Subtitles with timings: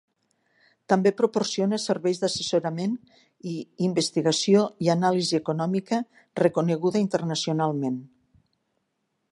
[0.93, 3.53] També proporciona serveis d'assessorament i,
[3.89, 6.01] investigació i anàlisi econòmica
[6.43, 8.01] reconeguda internacionalment.